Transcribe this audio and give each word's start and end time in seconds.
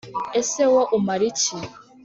ese 0.39 0.61
wo 0.73 0.81
umara 0.97 1.23
iki? 1.31 1.57